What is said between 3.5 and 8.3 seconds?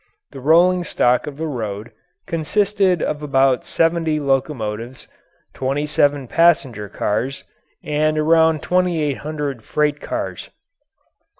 seventy locomotives, twenty seven passenger cars, and